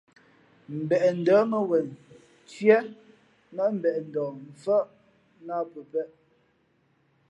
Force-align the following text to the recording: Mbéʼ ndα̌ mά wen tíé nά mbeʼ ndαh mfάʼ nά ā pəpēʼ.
Mbéʼ 0.81 1.03
ndα̌ 1.19 1.39
mά 1.51 1.59
wen 1.69 1.87
tíé 2.47 2.77
nά 3.55 3.63
mbeʼ 3.77 3.97
ndαh 4.07 4.31
mfάʼ 4.49 4.85
nά 5.45 5.55
ā 5.61 5.67
pəpēʼ. 5.71 6.09